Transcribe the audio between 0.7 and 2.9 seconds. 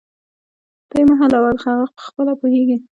ته یې مه حلوه، هغه خپله پوهیږي